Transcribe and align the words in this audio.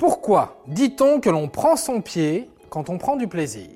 Pourquoi 0.00 0.62
dit-on 0.66 1.20
que 1.20 1.28
l'on 1.28 1.46
prend 1.46 1.76
son 1.76 2.00
pied 2.00 2.48
quand 2.70 2.88
on 2.88 2.96
prend 2.96 3.16
du 3.16 3.28
plaisir? 3.28 3.68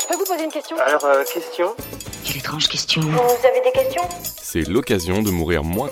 Je 0.00 0.06
peux 0.06 0.14
vous 0.14 0.24
poser 0.24 0.44
une 0.44 0.50
question? 0.52 0.76
Alors, 0.78 1.04
euh, 1.04 1.24
question? 1.24 1.74
Quelle 2.24 2.36
étrange 2.36 2.68
question. 2.68 3.00
Vous 3.00 3.08
avez 3.44 3.60
des 3.64 3.72
questions? 3.72 4.04
C'est 4.22 4.68
l'occasion 4.68 5.20
de 5.20 5.32
mourir 5.32 5.64
moins. 5.64 5.90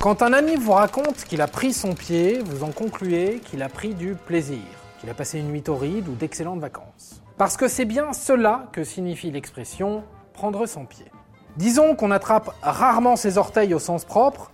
Quand 0.00 0.22
un 0.22 0.32
ami 0.32 0.56
vous 0.56 0.72
raconte 0.72 1.22
qu'il 1.22 1.40
a 1.40 1.46
pris 1.46 1.72
son 1.72 1.94
pied, 1.94 2.40
vous 2.44 2.64
en 2.64 2.72
concluez 2.72 3.40
qu'il 3.48 3.62
a 3.62 3.68
pris 3.68 3.94
du 3.94 4.16
plaisir, 4.16 4.58
qu'il 4.98 5.08
a 5.08 5.14
passé 5.14 5.38
une 5.38 5.46
nuit 5.46 5.62
torride 5.62 6.08
ou 6.08 6.16
d'excellentes 6.16 6.58
vacances. 6.58 7.22
Parce 7.38 7.56
que 7.56 7.68
c'est 7.68 7.84
bien 7.84 8.12
cela 8.12 8.66
que 8.72 8.82
signifie 8.82 9.30
l'expression 9.30 10.02
prendre 10.32 10.66
son 10.66 10.84
pied. 10.84 11.06
Disons 11.58 11.94
qu'on 11.94 12.10
attrape 12.10 12.50
rarement 12.60 13.14
ses 13.14 13.38
orteils 13.38 13.72
au 13.72 13.78
sens 13.78 14.04
propre, 14.04 14.50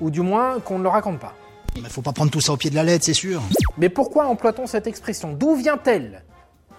ou 0.00 0.08
du 0.10 0.20
moins 0.20 0.60
qu'on 0.60 0.78
ne 0.78 0.84
le 0.84 0.88
raconte 0.88 1.18
pas. 1.18 1.32
Mais 1.80 1.88
faut 1.88 2.02
pas 2.02 2.12
prendre 2.12 2.30
tout 2.30 2.40
ça 2.40 2.52
au 2.52 2.56
pied 2.56 2.70
de 2.70 2.74
la 2.74 2.84
lettre, 2.84 3.04
c'est 3.04 3.14
sûr. 3.14 3.40
Mais 3.78 3.88
pourquoi 3.88 4.26
emploie-t-on 4.26 4.66
cette 4.66 4.86
expression? 4.86 5.32
D'où 5.32 5.54
vient-elle? 5.54 6.22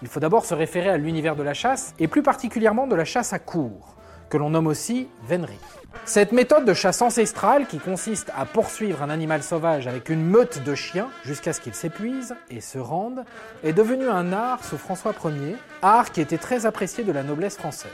Il 0.02 0.08
faut 0.08 0.20
d'abord 0.20 0.44
se 0.44 0.54
référer 0.54 0.90
à 0.90 0.96
l'univers 0.96 1.36
de 1.36 1.42
la 1.42 1.54
chasse, 1.54 1.94
et 1.98 2.08
plus 2.08 2.22
particulièrement 2.22 2.86
de 2.86 2.94
la 2.94 3.04
chasse 3.04 3.32
à 3.32 3.38
court, 3.38 3.96
que 4.28 4.36
l'on 4.36 4.50
nomme 4.50 4.66
aussi 4.66 5.08
vénerie. 5.26 5.58
Cette 6.04 6.32
méthode 6.32 6.64
de 6.64 6.74
chasse 6.74 7.00
ancestrale, 7.02 7.66
qui 7.66 7.78
consiste 7.78 8.30
à 8.36 8.44
poursuivre 8.44 9.02
un 9.02 9.10
animal 9.10 9.42
sauvage 9.42 9.86
avec 9.86 10.08
une 10.08 10.24
meute 10.24 10.62
de 10.64 10.74
chiens 10.74 11.08
jusqu'à 11.24 11.52
ce 11.52 11.60
qu'il 11.60 11.74
s'épuise 11.74 12.34
et 12.50 12.60
se 12.60 12.78
rende, 12.78 13.24
est 13.62 13.72
devenue 13.72 14.08
un 14.08 14.32
art 14.32 14.64
sous 14.64 14.76
François 14.76 15.14
Ier, 15.24 15.56
art 15.82 16.12
qui 16.12 16.20
était 16.20 16.38
très 16.38 16.66
apprécié 16.66 17.04
de 17.04 17.12
la 17.12 17.22
noblesse 17.22 17.56
française. 17.56 17.90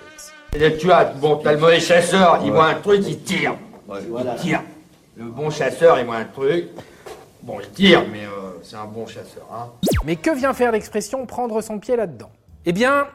Et 0.55 0.77
tu 0.79 0.91
as, 0.91 1.05
bon, 1.05 1.37
t'as 1.37 1.53
le 1.53 1.59
mauvais 1.59 1.81
chasseur, 1.81 2.41
il 2.45 2.51
voit 2.51 2.67
un 2.67 2.75
truc, 2.75 3.03
il 3.07 3.23
tire. 3.23 3.55
Il 3.89 4.35
tire. 4.41 4.63
Le 5.17 5.27
bon 5.27 5.51
chasseur, 5.51 5.99
il 5.99 6.07
voit 6.07 6.17
un 6.17 6.25
truc. 6.25 6.69
Bon, 7.43 7.59
il 7.61 7.71
tire, 7.71 8.05
mais 8.11 8.25
euh, 8.25 8.59
c'est 8.63 8.77
un 8.77 8.85
bon 8.85 9.07
chasseur. 9.07 9.47
Hein. 9.53 9.71
Mais 10.05 10.17
que 10.17 10.31
vient 10.31 10.53
faire 10.53 10.73
l'expression 10.73 11.25
prendre 11.27 11.61
son 11.63 11.79
pied 11.79 11.97
là-dedans 11.97 12.31
Eh 12.67 12.73
bien, 12.73 13.07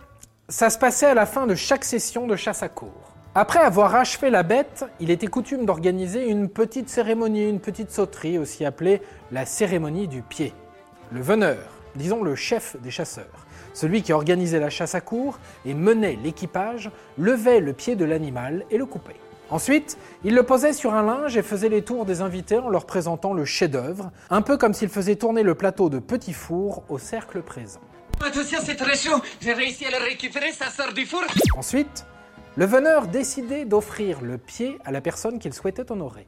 ça 0.49 0.69
se 0.69 0.79
passait 0.79 1.05
à 1.05 1.13
la 1.13 1.25
fin 1.25 1.45
de 1.45 1.55
chaque 1.55 1.83
session 1.83 2.25
de 2.25 2.35
chasse 2.35 2.63
à 2.63 2.69
cour. 2.69 2.93
Après 3.35 3.59
avoir 3.59 3.93
achevé 3.95 4.29
la 4.29 4.43
bête, 4.43 4.85
il 4.99 5.11
était 5.11 5.27
coutume 5.27 5.65
d'organiser 5.65 6.27
une 6.27 6.49
petite 6.49 6.89
cérémonie, 6.89 7.49
une 7.49 7.59
petite 7.59 7.91
sauterie, 7.91 8.37
aussi 8.37 8.63
appelée 8.65 9.01
la 9.31 9.45
cérémonie 9.45 10.07
du 10.07 10.21
pied. 10.21 10.53
Le 11.11 11.21
veneur, 11.21 11.57
disons 11.95 12.23
le 12.23 12.35
chef 12.35 12.77
des 12.81 12.91
chasseurs, 12.91 13.45
celui 13.73 14.01
qui 14.01 14.13
organisait 14.13 14.59
la 14.59 14.69
chasse 14.69 14.95
à 14.95 15.01
cour 15.01 15.37
et 15.65 15.73
menait 15.73 16.17
l'équipage, 16.23 16.89
levait 17.17 17.59
le 17.59 17.73
pied 17.73 17.95
de 17.95 18.05
l'animal 18.05 18.63
et 18.71 18.77
le 18.77 18.85
coupait. 18.85 19.17
Ensuite, 19.51 19.97
il 20.23 20.33
le 20.33 20.43
posait 20.43 20.73
sur 20.73 20.93
un 20.93 21.03
linge 21.03 21.37
et 21.37 21.43
faisait 21.43 21.69
les 21.69 21.83
tours 21.83 22.05
des 22.05 22.21
invités 22.21 22.57
en 22.57 22.69
leur 22.69 22.85
présentant 22.85 23.33
le 23.33 23.45
chef-d'œuvre, 23.45 24.11
un 24.29 24.41
peu 24.41 24.57
comme 24.57 24.73
s'il 24.73 24.89
faisait 24.89 25.15
tourner 25.15 25.43
le 25.43 25.53
plateau 25.53 25.89
de 25.89 25.99
petits 25.99 26.33
fours 26.33 26.83
au 26.89 26.97
cercle 26.97 27.41
présent. 27.41 27.81
Attention, 28.25 28.59
c'est 28.63 28.75
très 28.75 28.95
chaud. 28.95 29.21
J'ai 29.41 29.53
réussi 29.53 29.85
à 29.85 29.91
le 29.91 30.03
récupérer, 30.03 30.51
ça 30.51 30.69
sort 30.69 30.93
du 30.93 31.05
four. 31.05 31.21
Ensuite, 31.55 32.05
le 32.57 32.65
veneur 32.65 33.07
décidait 33.07 33.65
d'offrir 33.65 34.21
le 34.21 34.37
pied 34.37 34.79
à 34.85 34.91
la 34.91 35.01
personne 35.01 35.37
qu'il 35.37 35.53
souhaitait 35.53 35.91
honorer. 35.91 36.27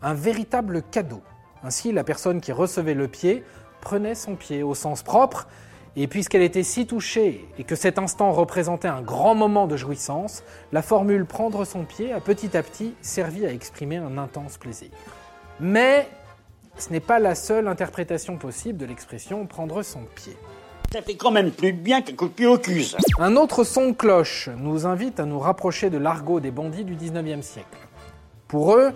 Un 0.00 0.14
véritable 0.14 0.82
cadeau. 0.90 1.20
Ainsi, 1.62 1.92
la 1.92 2.04
personne 2.04 2.40
qui 2.40 2.52
recevait 2.52 2.94
le 2.94 3.08
pied 3.08 3.44
prenait 3.80 4.14
son 4.14 4.36
pied 4.36 4.62
au 4.62 4.74
sens 4.74 5.02
propre, 5.02 5.48
et 5.96 6.06
puisqu'elle 6.06 6.42
était 6.42 6.62
si 6.62 6.86
touchée 6.86 7.46
et 7.58 7.64
que 7.64 7.74
cet 7.74 7.98
instant 7.98 8.32
représentait 8.32 8.88
un 8.88 9.02
grand 9.02 9.34
moment 9.34 9.66
de 9.66 9.76
jouissance, 9.76 10.42
la 10.72 10.82
formule 10.82 11.26
prendre 11.26 11.64
son 11.64 11.84
pied 11.84 12.12
a 12.12 12.20
petit 12.20 12.56
à 12.56 12.62
petit 12.62 12.94
servi 13.02 13.44
à 13.44 13.52
exprimer 13.52 13.98
un 13.98 14.16
intense 14.16 14.56
plaisir. 14.56 14.88
Mais 15.60 16.08
ce 16.78 16.90
n'est 16.90 17.00
pas 17.00 17.18
la 17.18 17.34
seule 17.34 17.68
interprétation 17.68 18.38
possible 18.38 18.78
de 18.78 18.86
l'expression 18.86 19.46
prendre 19.46 19.82
son 19.82 20.00
pied. 20.14 20.36
Ça 20.92 21.02
fait 21.02 21.16
quand 21.16 21.30
même 21.30 21.50
plus 21.50 21.72
bien 21.72 22.02
qu'un 22.02 22.14
coup 22.14 22.28
de 22.28 22.32
pied 22.32 22.46
au 22.46 22.58
cul, 22.58 22.84
ça. 22.84 22.98
Un 23.18 23.36
autre 23.36 23.64
son 23.64 23.88
de 23.88 23.92
cloche 23.92 24.50
nous 24.58 24.86
invite 24.86 25.20
à 25.20 25.24
nous 25.24 25.38
rapprocher 25.38 25.90
de 25.90 25.98
l'argot 25.98 26.40
des 26.40 26.50
bandits 26.50 26.84
du 26.84 26.96
19e 26.96 27.42
siècle. 27.42 27.78
Pour 28.48 28.74
eux, 28.74 28.92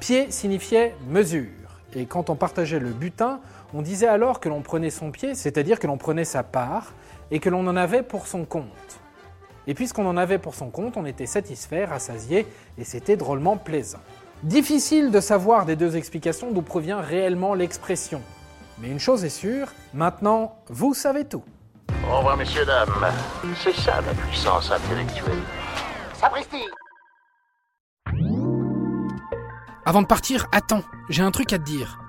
pied 0.00 0.30
signifiait 0.30 0.94
mesure, 1.08 1.46
et 1.94 2.04
quand 2.04 2.28
on 2.28 2.34
partageait 2.34 2.78
le 2.78 2.90
butin, 2.90 3.40
on 3.74 3.82
disait 3.82 4.06
alors 4.06 4.40
que 4.40 4.48
l'on 4.48 4.62
prenait 4.62 4.90
son 4.90 5.10
pied, 5.10 5.34
c'est-à-dire 5.34 5.78
que 5.78 5.86
l'on 5.86 5.98
prenait 5.98 6.24
sa 6.24 6.42
part, 6.42 6.94
et 7.30 7.38
que 7.38 7.50
l'on 7.50 7.66
en 7.66 7.76
avait 7.76 8.02
pour 8.02 8.26
son 8.26 8.44
compte. 8.44 9.00
Et 9.66 9.74
puisqu'on 9.74 10.06
en 10.06 10.16
avait 10.16 10.38
pour 10.38 10.54
son 10.54 10.70
compte, 10.70 10.96
on 10.96 11.04
était 11.04 11.26
satisfait, 11.26 11.84
rassasié, 11.84 12.46
et 12.78 12.84
c'était 12.84 13.16
drôlement 13.16 13.58
plaisant. 13.58 14.00
Difficile 14.42 15.10
de 15.10 15.20
savoir 15.20 15.66
des 15.66 15.76
deux 15.76 15.96
explications 15.96 16.52
d'où 16.52 16.62
provient 16.62 17.00
réellement 17.00 17.54
l'expression. 17.54 18.22
Mais 18.78 18.88
une 18.88 19.00
chose 19.00 19.24
est 19.24 19.28
sûre, 19.28 19.72
maintenant, 19.92 20.56
vous 20.68 20.94
savez 20.94 21.24
tout. 21.24 21.42
Au 22.10 22.18
revoir, 22.18 22.36
messieurs, 22.36 22.64
dames. 22.64 23.12
C'est 23.62 23.74
ça 23.74 24.00
la 24.00 24.14
puissance 24.14 24.70
intellectuelle. 24.70 25.42
Sapristi 26.14 26.62
Avant 29.84 30.00
de 30.00 30.06
partir, 30.06 30.46
attends, 30.52 30.82
j'ai 31.10 31.22
un 31.22 31.30
truc 31.30 31.52
à 31.52 31.58
te 31.58 31.64
dire. 31.64 31.98